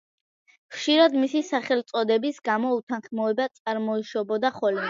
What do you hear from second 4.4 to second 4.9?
ხოლმე.